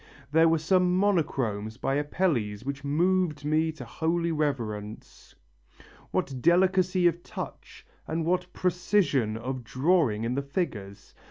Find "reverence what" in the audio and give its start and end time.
4.31-6.41